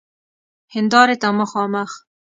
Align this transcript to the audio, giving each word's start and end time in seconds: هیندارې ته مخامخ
هیندارې 0.75 1.15
ته 1.21 1.29
مخامخ 1.39 1.91